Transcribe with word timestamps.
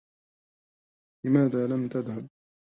كانـت 1.23 1.55
لآي 1.55 1.65
الله 1.65 1.89
خـيـر 1.89 2.05
معـبـر 2.11 2.27